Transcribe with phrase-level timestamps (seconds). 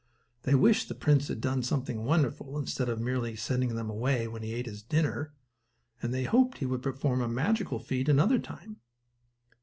[0.41, 4.41] They wished the prince had done something wonderful, instead of merely sending them away when
[4.41, 5.31] he ate his dinner,
[6.01, 8.77] and they hoped he would perform a magical feat another time.